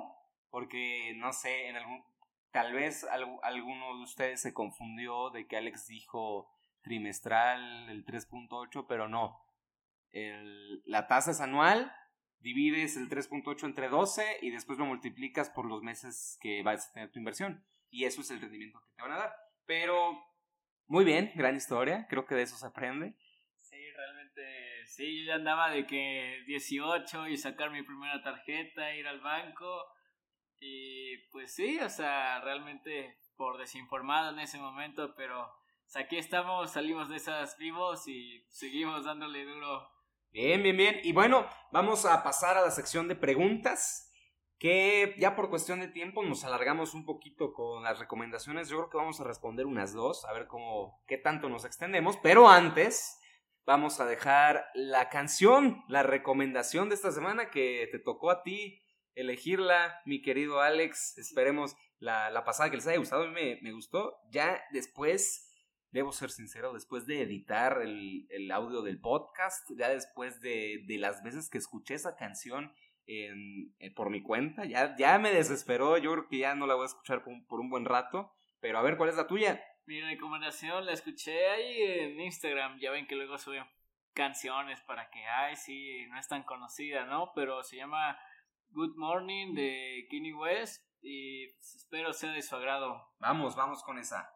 [0.53, 2.03] porque no sé, en algún,
[2.51, 3.07] tal vez
[3.41, 6.47] alguno de ustedes se confundió de que Alex dijo
[6.83, 9.43] trimestral, el 3.8, pero no.
[10.11, 11.91] El, la tasa es anual,
[12.37, 16.93] divides el 3.8 entre 12 y después lo multiplicas por los meses que vas a
[16.93, 17.65] tener tu inversión.
[17.89, 19.35] Y eso es el rendimiento que te van a dar.
[19.65, 20.23] Pero,
[20.85, 23.15] muy bien, gran historia, creo que de eso se aprende.
[23.59, 29.07] Sí, realmente, sí, yo ya andaba de que 18 y sacar mi primera tarjeta, ir
[29.07, 29.83] al banco
[30.59, 35.51] y pues sí, o sea, realmente por desinformado en ese momento, pero
[35.95, 39.89] aquí estamos, salimos de esas vivos y seguimos dándole duro.
[40.31, 40.99] Bien, bien, bien.
[41.03, 44.11] Y bueno, vamos a pasar a la sección de preguntas,
[44.57, 48.69] que ya por cuestión de tiempo nos alargamos un poquito con las recomendaciones.
[48.69, 52.17] Yo creo que vamos a responder unas dos, a ver cómo, qué tanto nos extendemos,
[52.17, 53.19] pero antes
[53.65, 58.82] vamos a dejar la canción, la recomendación de esta semana que te tocó a ti
[59.15, 61.17] elegirla, mi querido Alex.
[61.17, 63.23] Esperemos la, la pasada que les haya gustado.
[63.23, 64.17] A mí me, gustó.
[64.31, 65.51] Ya después,
[65.91, 70.97] debo ser sincero, después de editar el, el audio del podcast, ya después de, de,
[70.97, 72.73] las veces que escuché esa canción
[73.05, 75.97] en, en, por mi cuenta, ya, ya me desesperó.
[75.97, 78.33] Yo creo que ya no la voy a escuchar por, por un buen rato.
[78.59, 79.61] Pero a ver, ¿cuál es la tuya?
[79.85, 82.79] Mi recomendación la escuché ahí en Instagram.
[82.79, 83.65] Ya ven que luego suben
[84.13, 87.31] canciones para que, ay, sí, no es tan conocida, ¿no?
[87.35, 88.17] Pero se llama
[88.75, 92.99] Good Morning de Kanye West y pues, espero sea de su agrado.
[93.19, 94.27] Vamos, vamos con esa.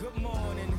[0.00, 0.76] Good morning.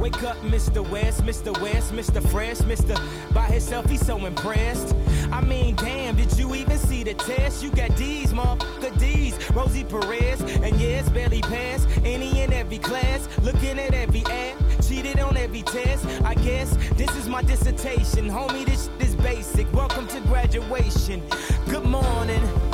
[0.00, 0.82] Wake up, Mr.
[0.90, 1.56] West, Mr.
[1.60, 2.20] West, Mr.
[2.30, 2.98] Fresh, Mr.
[3.32, 4.96] By himself, he's so impressed.
[5.32, 7.62] I mean, damn, did you even see the test?
[7.62, 9.38] You got D's, motherfucker D's.
[9.50, 11.88] Rosie Perez, and it's barely passed.
[12.04, 16.06] Any and every class, looking at every ad, cheated on every test.
[16.24, 18.28] I guess this is my dissertation.
[18.28, 19.72] Homie, this is basic.
[19.72, 21.22] Welcome to graduation.
[21.68, 22.69] Good morning.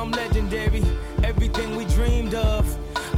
[0.00, 0.82] become legendary.
[1.24, 2.64] Everything we dreamed of.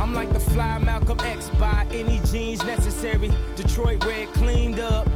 [0.00, 3.30] I'm like the fly Malcolm X by any jeans necessary.
[3.54, 5.08] Detroit red cleaned up.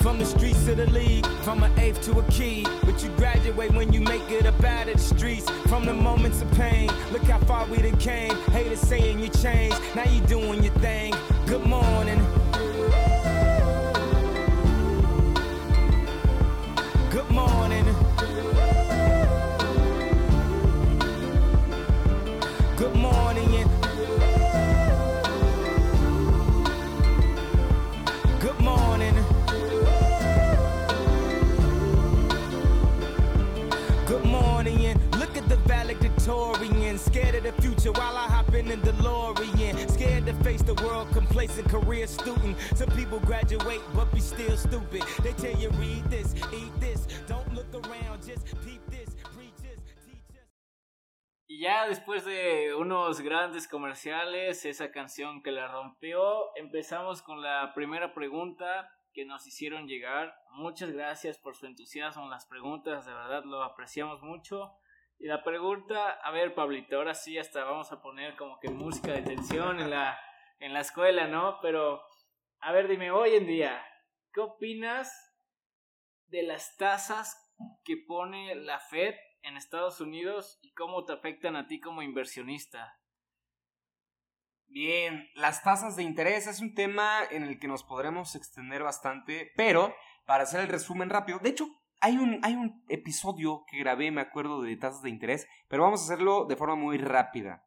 [0.00, 2.66] From the streets to the league, from an eighth to a key.
[2.84, 5.48] But you graduate when you make it up out of the streets.
[5.68, 8.34] From the moments of pain, look how far we done came.
[8.50, 11.14] Haters saying you changed, now you doing your thing.
[11.46, 12.41] Good morning.
[42.12, 42.56] Student.
[42.74, 45.02] Some people graduate but be still stupid.
[45.22, 47.06] They tell you read this, eat this.
[47.26, 49.08] Don't look around, just peep this.
[49.34, 49.78] Preach this.
[51.48, 57.72] Y ya después de unos grandes comerciales, esa canción que la rompió, empezamos con la
[57.74, 60.34] primera pregunta que nos hicieron llegar.
[60.52, 64.72] Muchas gracias por su entusiasmo, las preguntas, de verdad lo apreciamos mucho.
[65.18, 69.12] Y la pregunta, a ver Pablito, ahora sí hasta vamos a poner como que música
[69.12, 70.18] de tensión en la,
[70.62, 71.58] en la escuela, ¿no?
[71.60, 72.00] Pero,
[72.60, 73.84] a ver, dime, hoy en día,
[74.32, 75.12] ¿qué opinas
[76.28, 77.36] de las tasas
[77.84, 82.96] que pone la Fed en Estados Unidos y cómo te afectan a ti como inversionista?
[84.68, 89.50] Bien, las tasas de interés es un tema en el que nos podremos extender bastante,
[89.56, 89.94] pero
[90.26, 91.66] para hacer el resumen rápido, de hecho,
[92.00, 96.00] hay un, hay un episodio que grabé, me acuerdo, de tasas de interés, pero vamos
[96.00, 97.66] a hacerlo de forma muy rápida.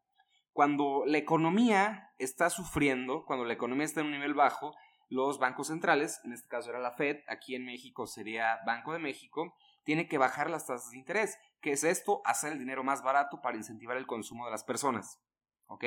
[0.56, 4.74] Cuando la economía está sufriendo, cuando la economía está en un nivel bajo,
[5.10, 8.98] los bancos centrales, en este caso era la Fed, aquí en México sería Banco de
[8.98, 11.38] México, tiene que bajar las tasas de interés.
[11.60, 12.22] ¿Qué es esto?
[12.24, 15.20] Hacer el dinero más barato para incentivar el consumo de las personas.
[15.66, 15.84] ¿Ok?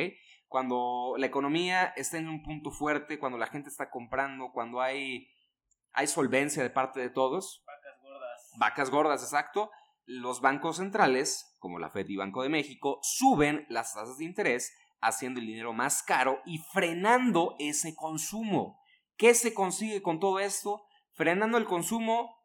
[0.47, 5.31] Cuando la economía está en un punto fuerte, cuando la gente está comprando, cuando hay,
[5.93, 8.51] hay solvencia de parte de todos, Vacas gordas.
[8.59, 9.71] vacas gordas, exacto,
[10.09, 14.75] los bancos centrales, como la Fed y Banco de México, suben las tasas de interés,
[15.01, 18.81] haciendo el dinero más caro y frenando ese consumo.
[19.17, 20.83] ¿Qué se consigue con todo esto?
[21.11, 22.35] Frenando el consumo,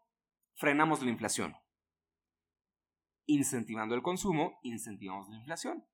[0.57, 1.57] frenamos la inflación.
[3.25, 5.87] Incentivando el consumo, incentivamos la inflación.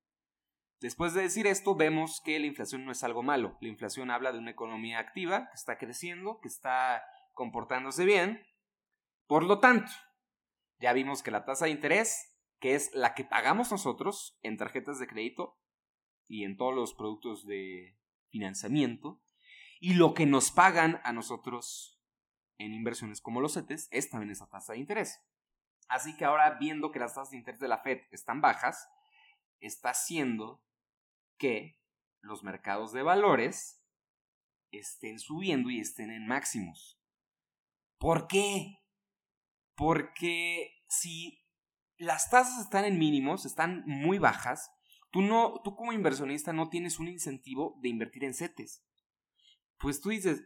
[0.80, 3.56] Después de decir esto, vemos que la inflación no es algo malo.
[3.60, 8.42] La inflación habla de una economía activa, que está creciendo, que está comportándose bien.
[9.28, 9.92] Por lo tanto,
[10.80, 14.98] ya vimos que la tasa de interés, que es la que pagamos nosotros en tarjetas
[14.98, 15.58] de crédito
[16.26, 17.98] y en todos los productos de
[18.30, 19.20] financiamiento,
[19.78, 22.00] y lo que nos pagan a nosotros
[22.58, 25.20] en inversiones como los CETES, es también esa tasa de interés.
[25.88, 28.88] Así que ahora, viendo que las tasas de interés de la Fed están bajas,
[29.60, 30.62] está haciendo
[31.36, 31.80] que
[32.20, 33.82] los mercados de valores
[34.70, 37.00] estén subiendo y estén en máximos.
[37.98, 38.79] ¿Por qué?
[39.80, 41.42] Porque si
[41.96, 44.70] las tasas están en mínimos, están muy bajas,
[45.10, 48.84] tú, no, tú como inversionista no tienes un incentivo de invertir en CETES.
[49.78, 50.44] Pues tú dices,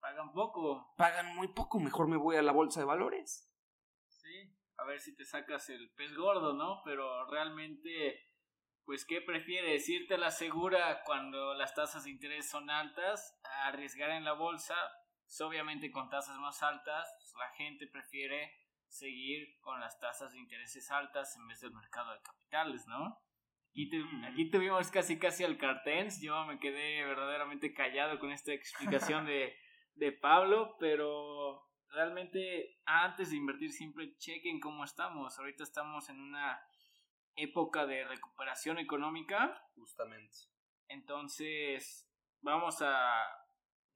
[0.00, 0.92] Pagan poco.
[0.98, 3.50] pagan muy poco, mejor me voy a la bolsa de valores.
[4.08, 4.54] Sí.
[4.76, 6.82] A ver si te sacas el pez gordo, ¿no?
[6.84, 8.20] Pero realmente,
[8.84, 9.88] pues, ¿qué prefieres?
[9.88, 13.40] ¿Irte a la segura cuando las tasas de interés son altas?
[13.44, 14.74] A arriesgar en la bolsa.
[15.24, 18.52] Pues, obviamente con tasas más altas, pues, la gente prefiere
[18.88, 23.18] seguir con las tasas de intereses altas en vez del mercado de capitales, ¿no?
[23.70, 28.52] Aquí, tu- aquí tuvimos casi casi al Cartens, yo me quedé verdaderamente callado con esta
[28.52, 29.56] explicación de,
[29.94, 35.38] de Pablo, pero realmente antes de invertir siempre chequen cómo estamos.
[35.38, 36.60] Ahorita estamos en una
[37.34, 40.36] época de recuperación económica, Justamente.
[40.88, 42.06] entonces
[42.42, 43.14] vamos a...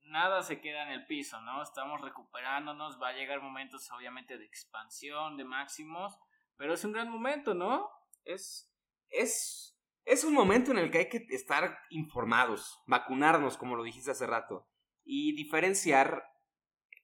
[0.07, 1.63] Nada se queda en el piso, ¿no?
[1.63, 6.17] Estamos recuperándonos, va a llegar momentos obviamente de expansión, de máximos,
[6.57, 7.91] pero es un gran momento, ¿no?
[8.25, 8.73] Es,
[9.11, 14.13] es, es un momento en el que hay que estar informados, vacunarnos, como lo dijiste
[14.13, 14.69] hace rato,
[15.05, 16.25] y diferenciar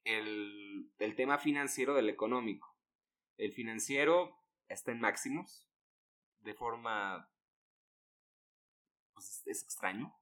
[0.04, 2.76] el, el tema financiero del económico.
[3.36, 4.38] El financiero
[4.68, 5.68] está en máximos,
[6.38, 7.28] de forma...
[9.12, 10.16] Pues es extraño,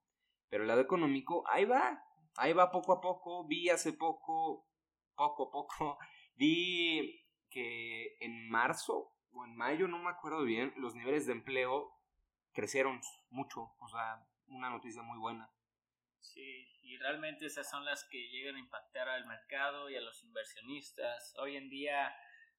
[0.48, 2.02] pero el lado económico, ahí va,
[2.40, 3.46] ahí va poco a poco.
[3.46, 4.66] Vi hace poco,
[5.14, 5.98] poco a poco,
[6.34, 11.92] vi que en marzo o en mayo, no me acuerdo bien, los niveles de empleo
[12.52, 13.72] crecieron mucho.
[13.78, 15.50] O sea, una noticia muy buena.
[16.20, 20.22] Sí, y realmente esas son las que llegan a impactar al mercado y a los
[20.22, 21.34] inversionistas.
[21.38, 22.14] Hoy en día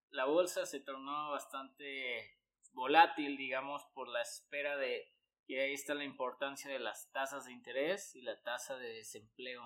[0.10, 2.38] la bolsa se tornó bastante
[2.74, 5.14] volátil, digamos, por la espera de
[5.48, 9.62] Y ahí está la importancia de las tasas de interés y la tasa de desempleo.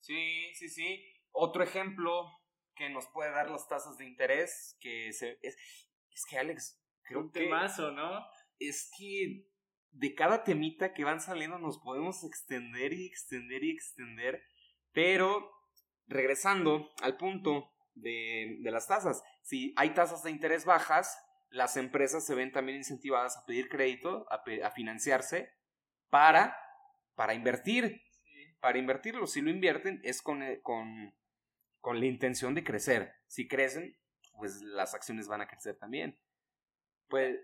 [0.00, 1.04] Sí, sí, sí.
[1.32, 2.30] Otro ejemplo
[2.74, 5.56] que nos puede dar las tasas de interés, que se, es,
[6.10, 8.24] es que Alex, creo Un que temazo, ¿no?
[8.58, 9.46] es que
[9.90, 14.42] de cada temita que van saliendo nos podemos extender y extender y extender,
[14.92, 15.50] pero
[16.06, 21.18] regresando al punto de, de las tasas, si hay tasas de interés bajas,
[21.50, 25.52] las empresas se ven también incentivadas a pedir crédito, a, pe- a financiarse
[26.10, 26.56] para,
[27.14, 28.02] para invertir,
[28.60, 29.26] para invertirlo.
[29.26, 31.14] Si lo invierten es con, eh, con,
[31.80, 33.14] con la intención de crecer.
[33.26, 33.96] Si crecen,
[34.36, 36.18] pues las acciones van a crecer también.
[37.08, 37.38] Pues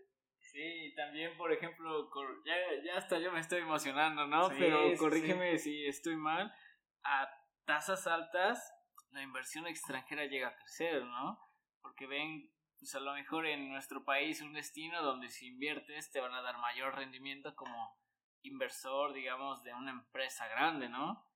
[0.53, 2.09] Sí, también, por ejemplo,
[2.45, 4.51] ya, ya hasta yo me estoy emocionando, ¿no?
[4.51, 6.55] Sí, Pero sí, corrígeme si estoy mal.
[7.03, 7.29] A
[7.65, 8.73] tasas altas,
[9.11, 11.41] la inversión extranjera llega a crecer, ¿no?
[11.81, 12.53] Porque ven,
[12.85, 16.43] pues a lo mejor en nuestro país un destino donde si inviertes te van a
[16.43, 17.97] dar mayor rendimiento como
[18.43, 21.27] inversor, digamos, de una empresa grande, ¿no?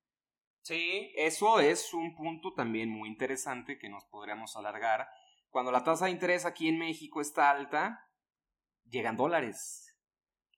[0.60, 5.08] Sí, eso es un punto también muy interesante que nos podríamos alargar.
[5.48, 8.06] Cuando la tasa de interés aquí en México está alta,
[8.84, 9.96] llegan dólares.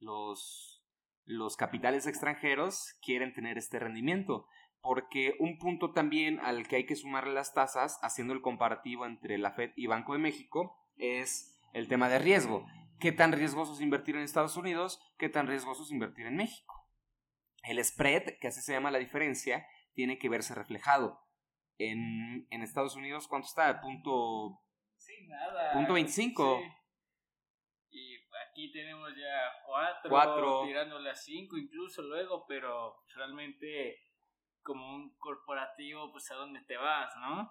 [0.00, 0.82] Los,
[1.24, 4.48] los capitales extranjeros quieren tener este rendimiento.
[4.80, 9.38] Porque un punto también al que hay que sumarle las tasas, haciendo el comparativo entre
[9.38, 12.66] la Fed y Banco de México, es el tema de riesgo.
[13.00, 15.00] ¿Qué tan riesgoso es invertir en Estados Unidos?
[15.18, 16.86] ¿Qué tan riesgoso es invertir en México?
[17.62, 21.20] El spread, que así se llama la diferencia, tiene que verse reflejado.
[21.78, 23.80] En, en Estados Unidos, ¿cuánto está?
[23.80, 24.60] Punto.
[24.98, 25.72] Sí, nada.
[25.72, 26.60] Punto 25.
[26.60, 26.66] Sí.
[27.92, 28.16] Y
[28.50, 30.62] aquí tenemos ya cuatro, Cuatro.
[30.66, 33.98] tirándole a cinco incluso luego, pero realmente
[34.62, 37.50] como un corporativo, pues a dónde te vas, ¿no?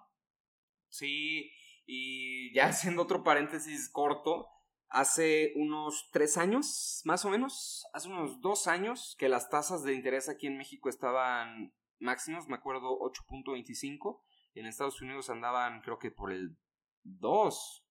[0.88, 1.52] Sí,
[1.92, 4.48] y ya haciendo otro paréntesis corto,
[4.88, 9.94] hace unos tres años, más o menos, hace unos dos años, que las tasas de
[9.94, 14.22] interés aquí en México estaban máximos, me acuerdo 8.25,
[14.54, 16.56] en Estados Unidos andaban creo que por el
[17.02, 17.86] 2.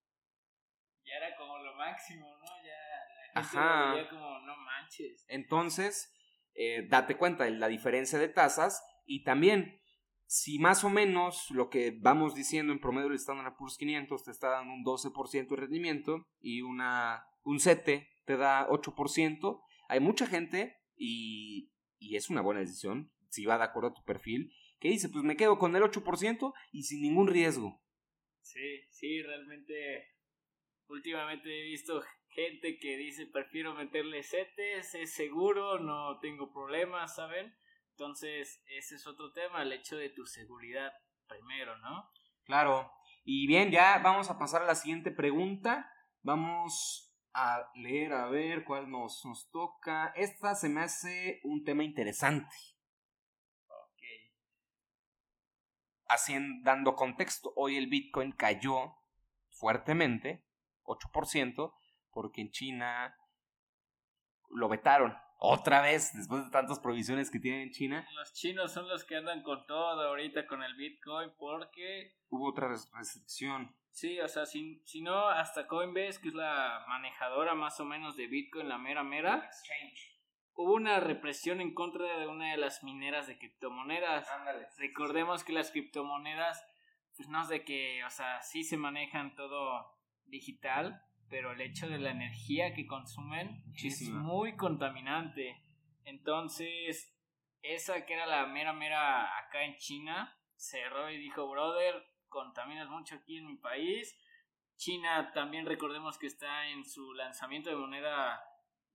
[1.06, 2.46] Ya era como lo máximo, ¿no?
[2.64, 3.94] Ya la gente Ajá.
[3.94, 5.26] veía como no manches.
[5.28, 6.14] Entonces,
[6.54, 9.79] eh, date cuenta de la diferencia de tasas y también,
[10.30, 14.30] si más o menos lo que vamos diciendo en promedio del Standard Poor's 500 te
[14.30, 20.28] está dando un 12% de rendimiento y una, un CETE te da 8%, hay mucha
[20.28, 24.90] gente y, y es una buena decisión, si va de acuerdo a tu perfil, que
[24.90, 27.82] dice, pues me quedo con el 8% y sin ningún riesgo.
[28.44, 30.10] Sí, sí, realmente
[30.90, 37.52] últimamente he visto gente que dice prefiero meterle setes, es seguro, no tengo problemas, ¿saben?
[38.00, 40.94] Entonces, ese es otro tema, el hecho de tu seguridad
[41.28, 42.10] primero, ¿no?
[42.46, 42.90] Claro.
[43.26, 45.92] Y bien, ya vamos a pasar a la siguiente pregunta.
[46.22, 50.14] Vamos a leer a ver cuál nos, nos toca.
[50.16, 52.56] Esta se me hace un tema interesante.
[53.68, 54.02] Ok.
[56.08, 58.96] Haciendo, dando contexto, hoy el Bitcoin cayó
[59.50, 60.48] fuertemente,
[60.86, 61.74] 8%,
[62.12, 63.14] porque en China
[64.52, 65.18] lo vetaron.
[65.42, 69.16] Otra vez, después de tantas provisiones que tienen en China, Los chinos son los que
[69.16, 73.74] andan con todo ahorita con el Bitcoin porque hubo otra res- restricción.
[73.92, 78.16] Sí, o sea, si, si no, hasta Coinbase, que es la manejadora más o menos
[78.18, 79.50] de Bitcoin, la mera mera,
[80.56, 84.30] hubo una represión en contra de una de las mineras de criptomonedas.
[84.30, 84.68] Ándale.
[84.78, 86.64] Recordemos que las criptomonedas,
[87.16, 91.88] pues no es de que, o sea, sí se manejan todo digital, pero el hecho
[91.88, 95.62] de la energía que consumen es muy contaminante.
[96.06, 97.16] Entonces,
[97.62, 103.16] esa que era la mera mera acá en China, cerró y dijo, brother, contaminas mucho
[103.16, 104.18] aquí en mi país.
[104.76, 108.42] China también recordemos que está en su lanzamiento de moneda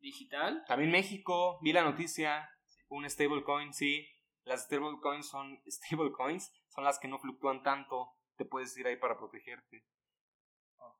[0.00, 0.64] digital.
[0.66, 2.48] También México, vi la noticia,
[2.88, 4.06] un stablecoin, sí.
[4.44, 8.10] Las stablecoins son stablecoins, son las que no fluctúan tanto.
[8.36, 9.84] Te puedes ir ahí para protegerte.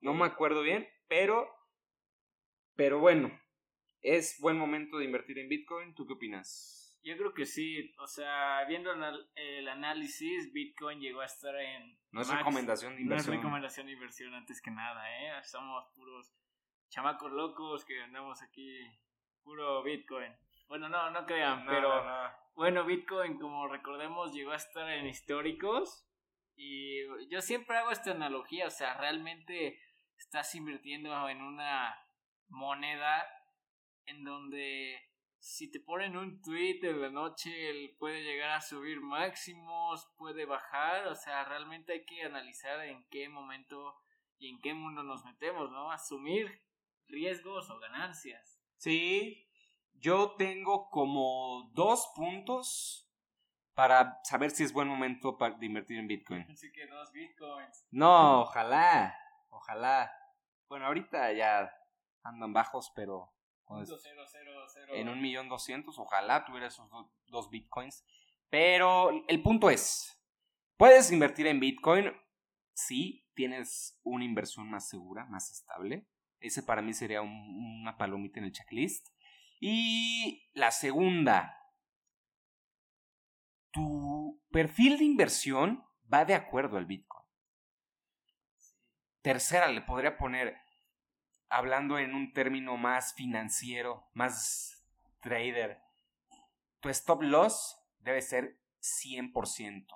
[0.01, 1.49] No me acuerdo bien, pero
[2.77, 3.31] pero bueno,
[4.03, 5.95] es buen momento de invertir en Bitcoin.
[5.95, 6.81] ¿Tú qué opinas?
[7.05, 8.91] Yo creo que sí, o sea, viendo
[9.37, 11.99] el análisis, Bitcoin llegó a estar en...
[12.11, 13.37] No es max- recomendación de No es inversión.
[13.37, 15.43] recomendación de inversión antes que nada, ¿eh?
[15.45, 16.35] Somos puros
[16.89, 18.75] chamacos locos que andamos aquí,
[19.43, 20.33] puro Bitcoin.
[20.67, 21.89] Bueno, no, no crean, No, pero...
[22.05, 22.31] no, no.
[22.55, 26.09] Bueno, Bitcoin, como recordemos, llegó a estar en históricos.
[26.57, 29.81] Y yo siempre hago esta analogía, o sea, realmente
[30.17, 31.95] estás invirtiendo en una
[32.49, 33.27] moneda
[34.07, 35.01] en donde
[35.45, 40.47] si te ponen un tweet en la noche, él puede llegar a subir máximos, puede
[40.47, 43.95] bajar, o sea, realmente hay que analizar en qué momento
[44.39, 45.91] y en qué mundo nos metemos, ¿no?
[45.91, 46.63] Asumir
[47.09, 48.59] riesgos o ganancias.
[48.79, 49.47] Sí,
[49.93, 53.04] Yo tengo como dos puntos
[53.75, 56.43] para saber si es buen momento para invertir en Bitcoin.
[56.51, 57.87] Así que dos Bitcoins.
[57.91, 59.19] No, ojalá,
[59.51, 60.13] ojalá.
[60.69, 61.73] Bueno, ahorita ya
[62.23, 63.33] andan bajos, pero
[63.67, 63.89] pues,
[65.01, 68.05] en un millón doscientos, ojalá tuviera esos do- dos Bitcoins.
[68.51, 70.23] Pero el punto es,
[70.77, 72.13] puedes invertir en Bitcoin
[72.73, 76.07] si tienes una inversión más segura, más estable.
[76.41, 79.09] Ese para mí sería un- una palomita en el checklist.
[79.61, 81.57] Y la segunda,
[83.75, 87.27] tu perfil de inversión va de acuerdo al Bitcoin.
[89.21, 90.57] Tercera, le podría poner,
[91.49, 94.87] hablando en un término más financiero, más
[95.21, 95.83] trader,
[96.79, 99.87] tu stop loss debe ser 100%.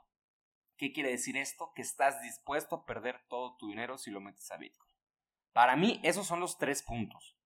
[0.76, 1.72] ¿Qué quiere decir esto?
[1.74, 4.90] Que estás dispuesto a perder todo tu dinero si lo metes a Bitcoin.
[5.52, 7.37] Para mí, esos son los tres puntos.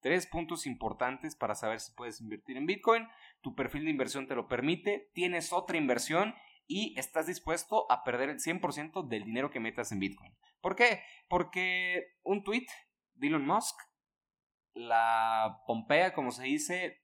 [0.00, 3.06] Tres puntos importantes para saber si puedes invertir en Bitcoin.
[3.42, 5.10] Tu perfil de inversión te lo permite.
[5.14, 6.34] Tienes otra inversión
[6.66, 10.36] y estás dispuesto a perder el 100% del dinero que metas en Bitcoin.
[10.60, 11.02] ¿Por qué?
[11.28, 12.66] Porque un tweet
[13.14, 13.76] de Elon Musk
[14.74, 17.02] la pompea, como se dice,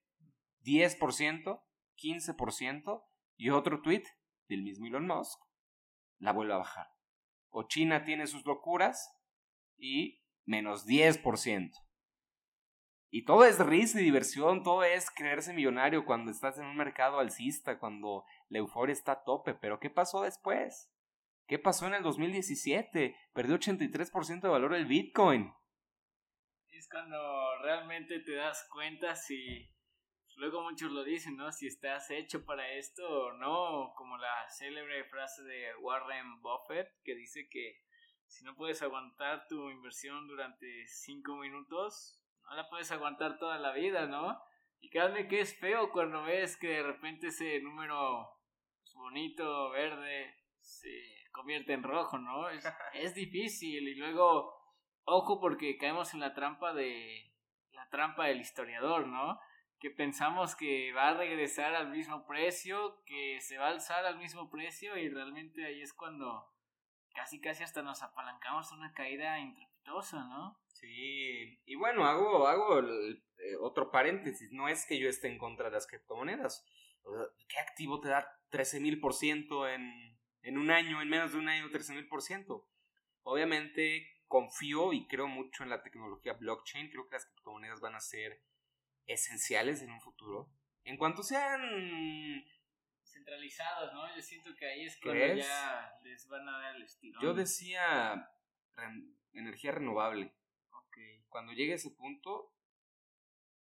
[0.64, 1.62] 10%,
[1.96, 3.04] 15%,
[3.36, 4.04] y otro tweet
[4.48, 5.40] del mismo Elon Musk
[6.18, 6.86] la vuelve a bajar.
[7.50, 9.14] O China tiene sus locuras
[9.76, 11.72] y menos 10%.
[13.16, 17.18] Y todo es risa y diversión, todo es creerse millonario cuando estás en un mercado
[17.18, 19.54] alcista, cuando la euforia está a tope.
[19.54, 20.92] Pero ¿qué pasó después?
[21.46, 23.16] ¿Qué pasó en el 2017?
[23.32, 25.50] Perdió 83% de valor el Bitcoin.
[26.68, 27.16] Es cuando
[27.62, 29.66] realmente te das cuenta si.
[30.36, 31.50] Luego muchos lo dicen, ¿no?
[31.52, 33.94] Si estás hecho para esto o no.
[33.96, 37.80] Como la célebre frase de Warren Buffett que dice que
[38.26, 43.72] si no puedes aguantar tu inversión durante 5 minutos, no la puedes aguantar toda la
[43.72, 44.40] vida, ¿no?
[44.80, 48.28] Y créanme que es feo cuando ves que de repente ese número
[48.82, 50.90] pues, bonito, verde, se
[51.32, 52.48] convierte en rojo, ¿no?
[52.48, 54.54] Es, es difícil y luego,
[55.04, 57.32] ojo porque caemos en la trampa de
[57.72, 59.38] la trampa del historiador, ¿no?
[59.78, 64.18] Que pensamos que va a regresar al mismo precio, que se va a alzar al
[64.18, 66.50] mismo precio y realmente ahí es cuando
[67.14, 70.58] casi casi hasta nos apalancamos a una caída intrepitosa, ¿no?
[70.86, 74.52] Sí, y bueno, hago, hago el, eh, otro paréntesis.
[74.52, 76.64] No es que yo esté en contra de las criptomonedas.
[77.02, 80.16] O sea, ¿Qué activo te da 13 mil por ciento en
[80.46, 82.68] en un año, en menos de un año, 13 mil por ciento?
[83.24, 86.88] Obviamente confío y creo mucho en la tecnología blockchain.
[86.88, 88.40] Creo que las criptomonedas van a ser
[89.06, 90.48] esenciales en un futuro.
[90.84, 92.44] En cuanto sean
[93.02, 94.14] Centralizados, ¿no?
[94.14, 95.46] Yo siento que ahí es cuando ¿Crees?
[95.46, 97.20] ya les van a dar el estirón.
[97.20, 98.30] Yo decía
[99.32, 100.32] energía renovable.
[100.96, 101.28] Ok.
[101.28, 102.52] Cuando llegue a ese punto,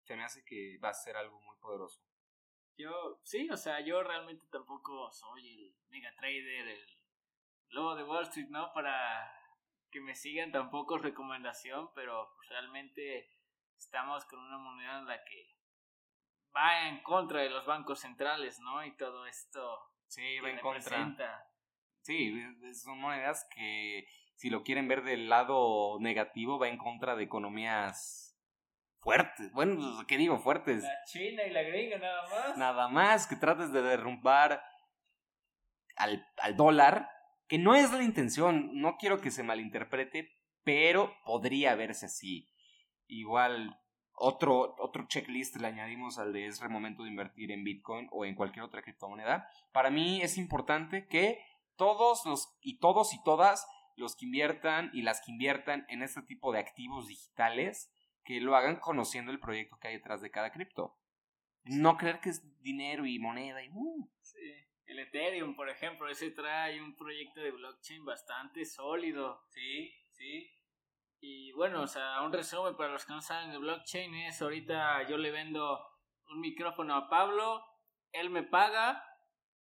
[0.04, 2.02] se me hace que va a ser algo muy poderoso.
[2.78, 6.98] Yo, sí, o sea, yo realmente tampoco soy el mega trader, el
[7.70, 8.72] lobo de Wall Street, ¿no?
[8.74, 9.32] Para
[9.92, 13.30] que me sigan tampoco es recomendación, pero realmente
[13.78, 15.56] estamos con una moneda en la que
[16.56, 18.84] va en contra de los bancos centrales, ¿no?
[18.86, 21.50] Y todo esto Sí, va en contra.
[22.02, 22.40] Sí,
[22.76, 28.38] son monedas que, si lo quieren ver del lado negativo, va en contra de economías
[29.00, 29.52] fuertes.
[29.52, 30.40] Bueno, pues, ¿qué digo?
[30.40, 30.84] Fuertes.
[30.84, 32.58] La China y la gringa nada más.
[32.58, 34.64] Nada más que trates de derrumbar
[35.96, 37.10] al, al dólar,
[37.48, 40.30] que no es la intención, no quiero que se malinterprete,
[40.64, 42.50] pero podría verse así.
[43.08, 43.78] Igual,
[44.16, 48.26] otro, otro checklist le añadimos al de es el momento de invertir en Bitcoin o
[48.26, 49.48] en cualquier otra criptomoneda.
[49.72, 51.40] Para mí es importante que
[51.76, 56.22] todos los y todos y todas los que inviertan y las que inviertan en este
[56.22, 57.92] tipo de activos digitales
[58.24, 60.98] que lo hagan conociendo el proyecto que hay detrás de cada cripto.
[61.64, 64.40] No creer que es dinero y moneda y uh, Sí.
[64.86, 69.46] El Ethereum, por ejemplo, ese trae un proyecto de blockchain bastante sólido.
[69.50, 70.50] sí, sí.
[71.26, 75.08] Y bueno, o sea, un resumen para los que no saben de blockchain es ahorita
[75.08, 75.80] yo le vendo
[76.28, 77.64] un micrófono a Pablo,
[78.12, 79.02] él me paga,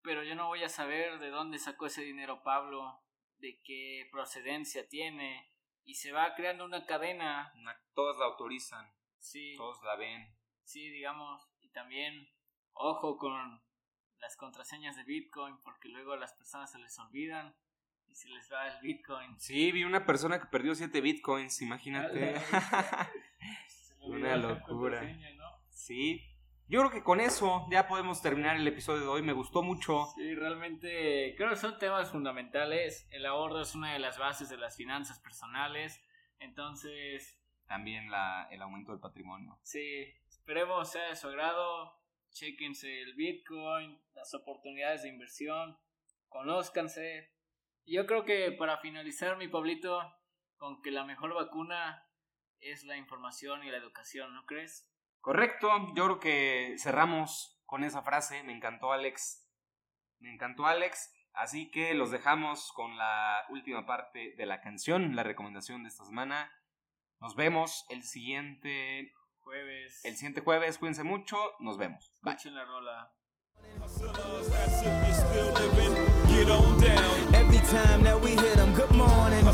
[0.01, 2.99] pero yo no voy a saber de dónde sacó ese dinero Pablo,
[3.41, 5.51] de qué procedencia tiene,
[5.83, 7.53] y se va creando una cadena,
[7.93, 8.87] todos la autorizan,
[9.19, 10.33] sí, todos la ven.
[10.63, 12.29] sí, digamos, y también
[12.73, 13.61] ojo con
[14.19, 17.55] las contraseñas de Bitcoin, porque luego a las personas se les olvidan
[18.07, 19.39] y se les va el Bitcoin.
[19.39, 22.35] Sí, vi una persona que perdió 7 bitcoins, imagínate.
[24.01, 25.01] Una locura.
[25.69, 26.30] sí.
[26.71, 29.21] Yo creo que con eso ya podemos terminar el episodio de hoy.
[29.21, 30.05] Me gustó mucho.
[30.15, 33.09] Sí, realmente creo que son temas fundamentales.
[33.11, 36.01] El ahorro es una de las bases de las finanzas personales.
[36.39, 39.59] Entonces, También la, el aumento del patrimonio.
[39.63, 41.99] sí, Esperemos sea de su agrado.
[42.29, 45.77] Chequense el Bitcoin, las oportunidades de inversión,
[46.29, 47.33] conózcanse.
[47.85, 50.01] Yo creo que para finalizar, mi Pablito,
[50.55, 52.07] con que la mejor vacuna
[52.61, 54.89] es la información y la educación, ¿no crees?
[55.21, 58.43] Correcto, yo creo que cerramos con esa frase.
[58.43, 59.47] Me encantó, Alex.
[60.19, 61.13] Me encantó, Alex.
[61.33, 66.05] Así que los dejamos con la última parte de la canción, la recomendación de esta
[66.05, 66.51] semana.
[67.19, 70.03] Nos vemos el siguiente jueves.
[70.03, 72.13] El siguiente jueves, cuídense mucho, nos vemos.
[72.21, 72.35] Bye.
[72.45, 73.13] la rola.
[77.33, 79.45] Every time that we hit them, good morning.